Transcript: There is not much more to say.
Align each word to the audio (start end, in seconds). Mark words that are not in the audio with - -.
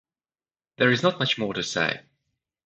There 0.79 0.89
is 0.89 1.03
not 1.03 1.19
much 1.19 1.37
more 1.37 1.53
to 1.53 1.61
say. 1.61 2.01